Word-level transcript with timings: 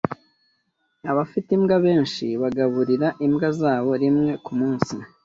Abafite 1.11 1.49
imbwa 1.57 1.77
benshi 1.85 2.25
bagaburira 2.41 3.07
imbwa 3.25 3.47
zabo 3.59 3.91
rimwe 4.03 4.31
kumunsi. 4.45 4.95